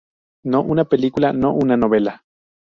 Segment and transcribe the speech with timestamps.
[0.43, 2.23] No una película, no una novela.